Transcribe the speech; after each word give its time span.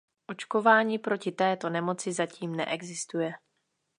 Očkování 0.29 0.99
proti 0.99 1.31
této 1.31 1.69
nemoci 1.69 2.13
zatím 2.13 2.55
neexistuje. 2.55 3.31